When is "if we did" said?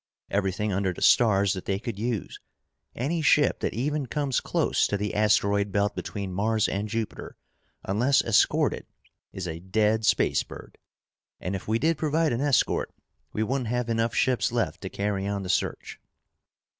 11.55-11.99